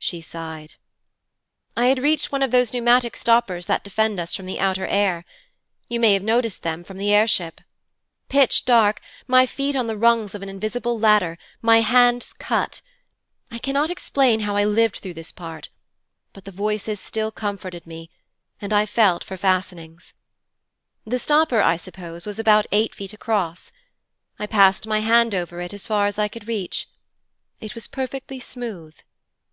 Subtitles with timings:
[0.00, 0.74] She sighed.
[1.76, 5.24] 'I had reached one of those pneumatic stoppers that defend us from the outer air.
[5.88, 7.60] You may have noticed them no the air ship.
[8.28, 12.80] Pitch dark, my feet on the rungs of an invisible ladder, my hands cut;
[13.52, 15.68] I cannot explain how I lived through this part,
[16.32, 18.10] but the voices still comforted me,
[18.60, 20.12] and I felt for fastenings.
[21.06, 23.70] The stopper, I suppose, was about eight feet across.
[24.40, 26.88] I passed my hand over it as far as I could reach.
[27.60, 28.96] It was perfectly smooth.